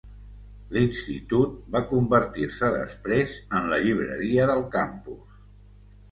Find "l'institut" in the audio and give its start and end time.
0.75-1.57